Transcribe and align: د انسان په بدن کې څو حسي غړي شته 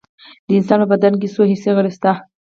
د 0.45 0.47
انسان 0.57 0.79
په 0.83 0.87
بدن 0.93 1.13
کې 1.21 1.27
څو 1.33 1.41
حسي 1.51 1.71
غړي 1.75 1.91
شته 1.97 2.11